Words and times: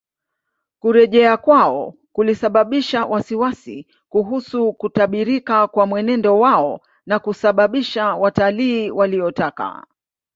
Kurejea 0.79 1.37
kwao 1.37 1.93
kulisababisha 2.13 3.05
wasiwasi 3.05 3.87
kuhusu 4.09 4.73
kutabirika 4.73 5.67
kwa 5.67 5.85
mwenendo 5.85 6.39
wao 6.39 6.81
na 7.05 7.19
kusababisha 7.19 8.15
watalii 8.15 8.91
waliotaka 8.91 9.83